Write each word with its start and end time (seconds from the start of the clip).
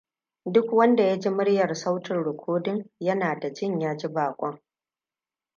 Duk 0.45 0.73
wanda 0.73 1.03
ya 1.03 1.15
ji 1.19 1.29
muryar 1.29 1.75
sautin 1.75 2.23
rikodin 2.23 2.89
yana 2.99 3.39
da 3.39 3.49
jin 3.53 3.79
ya 3.81 3.97
ji 3.97 4.07
baƙon. 4.07 4.61